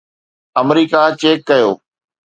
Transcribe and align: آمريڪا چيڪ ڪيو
آمريڪا 0.59 1.01
چيڪ 1.19 1.39
ڪيو 1.49 1.69